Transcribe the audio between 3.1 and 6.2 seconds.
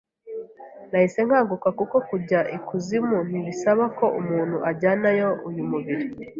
ntibisaba ko umuntu ajyanayo uyu mubiri